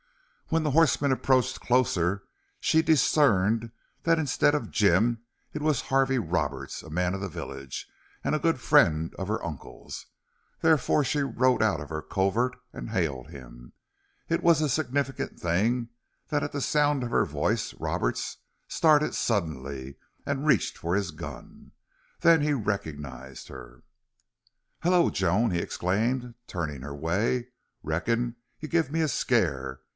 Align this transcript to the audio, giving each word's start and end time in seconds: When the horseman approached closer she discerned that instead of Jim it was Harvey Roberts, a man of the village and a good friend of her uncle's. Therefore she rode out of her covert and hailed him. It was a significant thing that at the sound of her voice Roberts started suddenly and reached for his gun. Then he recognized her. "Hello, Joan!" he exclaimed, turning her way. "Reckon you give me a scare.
When 0.47 0.63
the 0.63 0.71
horseman 0.71 1.11
approached 1.13 1.61
closer 1.61 2.23
she 2.59 2.81
discerned 2.81 3.71
that 4.03 4.19
instead 4.19 4.53
of 4.55 4.71
Jim 4.71 5.21
it 5.53 5.61
was 5.61 5.79
Harvey 5.83 6.17
Roberts, 6.19 6.81
a 6.83 6.89
man 6.89 7.13
of 7.13 7.21
the 7.21 7.29
village 7.29 7.87
and 8.21 8.35
a 8.35 8.39
good 8.39 8.59
friend 8.59 9.15
of 9.15 9.27
her 9.29 9.41
uncle's. 9.45 10.07
Therefore 10.59 11.03
she 11.05 11.21
rode 11.21 11.61
out 11.61 11.79
of 11.79 11.87
her 11.89 12.01
covert 12.01 12.57
and 12.73 12.89
hailed 12.89 13.29
him. 13.29 13.73
It 14.27 14.43
was 14.43 14.59
a 14.59 14.67
significant 14.67 15.39
thing 15.39 15.89
that 16.27 16.43
at 16.43 16.51
the 16.51 16.61
sound 16.61 17.03
of 17.03 17.11
her 17.11 17.23
voice 17.23 17.73
Roberts 17.75 18.37
started 18.67 19.15
suddenly 19.15 19.95
and 20.25 20.47
reached 20.47 20.77
for 20.77 20.95
his 20.95 21.11
gun. 21.11 21.71
Then 22.21 22.41
he 22.41 22.53
recognized 22.53 23.47
her. 23.49 23.83
"Hello, 24.81 25.11
Joan!" 25.11 25.51
he 25.51 25.59
exclaimed, 25.59 26.33
turning 26.47 26.81
her 26.81 26.95
way. 26.95 27.49
"Reckon 27.83 28.35
you 28.59 28.67
give 28.67 28.91
me 28.91 28.99
a 28.99 29.07
scare. 29.07 29.79